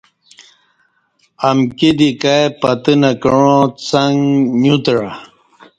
امکی 1.47 1.89
دی 1.97 2.09
کای 2.21 2.43
پتہ 2.61 2.93
نہ 3.01 3.11
کعاں 3.21 3.61
څݣ 3.85 4.13
نیوتعہ 4.61 5.11